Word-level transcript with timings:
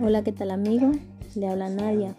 Hola, 0.00 0.24
¿qué 0.24 0.32
tal 0.32 0.50
amigo? 0.50 0.90
Le 1.34 1.48
habla 1.48 1.68
Nadia. 1.68 2.16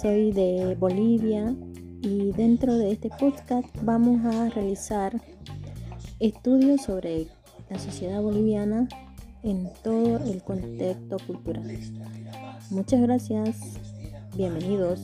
Soy 0.00 0.32
de 0.32 0.76
Bolivia 0.78 1.54
y 2.02 2.32
dentro 2.32 2.76
de 2.76 2.92
este 2.92 3.10
podcast 3.10 3.68
vamos 3.82 4.24
a 4.24 4.48
realizar 4.50 5.20
estudios 6.18 6.82
sobre 6.82 7.26
la 7.70 7.78
sociedad 7.78 8.20
boliviana 8.20 8.88
en 9.42 9.70
todo 9.82 10.18
el 10.18 10.42
contexto 10.42 11.16
cultural. 11.26 11.78
Muchas 12.70 13.00
gracias. 13.00 13.56
Bienvenidos. 14.36 15.00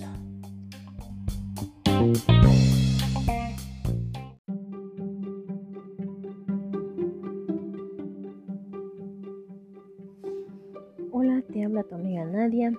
Hola, 11.18 11.42
te 11.50 11.64
habla 11.64 11.82
tu 11.82 11.94
amiga 11.94 12.26
Nadia. 12.26 12.74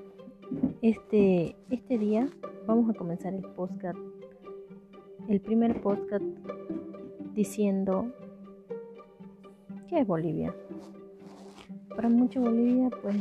Este, 0.84 1.56
este 1.72 1.98
día 1.98 2.30
vamos 2.68 2.88
a 2.88 2.94
comenzar 2.94 3.34
el 3.34 3.42
podcast, 3.42 3.98
el 5.28 5.42
primer 5.42 5.82
podcast 5.82 6.24
diciendo 7.34 8.14
¿qué 9.90 10.02
es 10.02 10.08
Bolivia? 10.08 10.54
Para 11.96 12.10
muchos 12.10 12.44
Bolivia 12.44 12.92
pues 13.02 13.16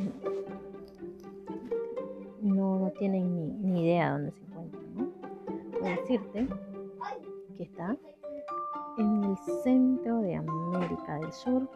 no, 2.43 2.79
no 2.79 2.91
tienen 2.99 3.35
ni, 3.35 3.71
ni 3.71 3.85
idea 3.85 4.09
de 4.09 4.13
dónde 4.13 4.33
se 4.33 4.45
encuentra, 4.45 4.81
¿no? 4.97 5.79
Puedo 5.81 5.97
decirte 5.97 6.47
que 7.57 7.63
está 7.63 7.97
en 8.99 9.25
el 9.25 9.37
centro 9.65 10.21
de 10.21 10.35
América 10.35 11.19
del 11.21 11.33
Sur 11.33 11.67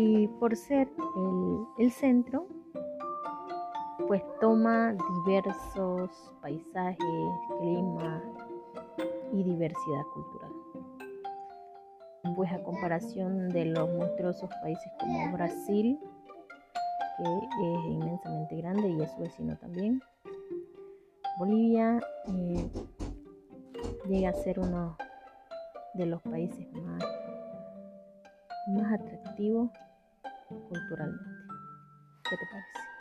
y 0.00 0.28
por 0.38 0.54
ser 0.54 0.88
el, 1.76 1.90
centro 1.90 2.46
pues 4.06 4.22
toma 4.40 4.94
diversos 5.24 6.32
paisajes, 6.40 6.98
clima 7.58 8.22
y 9.32 9.42
diversidad 9.42 10.02
cultural. 10.14 10.52
Pues 12.36 12.52
a 12.52 12.62
comparación 12.62 13.48
de 13.48 13.66
los 13.66 13.88
monstruosos 13.90 14.48
países 14.62 14.90
como 15.00 15.32
Brasil, 15.32 15.98
que 17.18 17.74
es 17.74 17.84
inmensamente 17.86 18.56
grande 18.56 18.88
y 18.88 19.02
es 19.02 19.10
su 19.10 19.18
vecino 19.18 19.56
también, 19.58 20.00
Bolivia 21.38 21.98
eh, 22.28 22.70
llega 24.08 24.30
a 24.30 24.34
ser 24.34 24.60
uno 24.60 24.96
de 25.94 26.06
los 26.06 26.22
países 26.22 26.72
más, 26.72 27.04
más 28.68 28.92
atractivos 28.92 29.70
culturalmente. 30.48 31.54
¿Qué 32.28 32.36
te 32.36 32.46
parece? 32.46 32.97